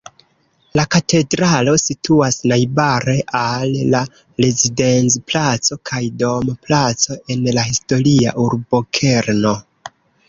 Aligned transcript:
La 0.77 0.83
katedralo 0.93 1.73
situas 1.81 2.39
najbare 2.51 3.15
al 3.41 3.75
la 3.95 4.01
Rezidenz-placo 4.45 5.77
kaj 5.91 6.01
Dom-placo 6.25 7.19
en 7.37 7.45
la 7.59 7.67
historia 7.69 8.35
urbokerno. 8.47 9.55